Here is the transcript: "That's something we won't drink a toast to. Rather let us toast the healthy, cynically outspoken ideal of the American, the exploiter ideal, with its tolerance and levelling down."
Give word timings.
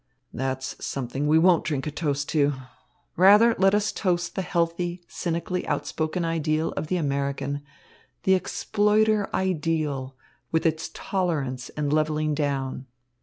"That's 0.33 0.83
something 0.83 1.27
we 1.27 1.37
won't 1.37 1.63
drink 1.63 1.85
a 1.85 1.91
toast 1.91 2.27
to. 2.29 2.53
Rather 3.15 3.53
let 3.59 3.75
us 3.75 3.91
toast 3.91 4.33
the 4.33 4.41
healthy, 4.41 5.03
cynically 5.07 5.67
outspoken 5.67 6.25
ideal 6.25 6.71
of 6.71 6.87
the 6.87 6.97
American, 6.97 7.61
the 8.23 8.33
exploiter 8.33 9.29
ideal, 9.31 10.15
with 10.51 10.65
its 10.65 10.89
tolerance 10.95 11.69
and 11.77 11.93
levelling 11.93 12.33
down." 12.33 12.87